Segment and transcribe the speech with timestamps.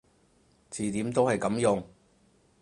[0.71, 1.87] 詞典都係噉用